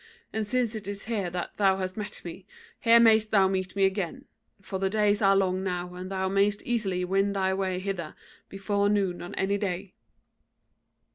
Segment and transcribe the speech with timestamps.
[0.33, 2.47] And since it is here that thou hast met me,
[2.79, 4.25] here mayst thou meet me again;
[4.59, 8.15] for the days are long now, and thou mayst easily win thy way hither
[8.49, 9.93] before noon on any day.'